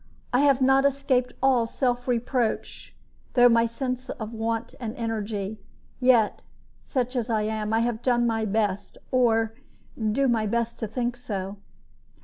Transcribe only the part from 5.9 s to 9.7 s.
yet, such as I am, I have done my best, or